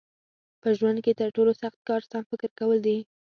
[0.61, 2.97] په ژوند کې تر ټولو سخت کار سم فکر کول دي.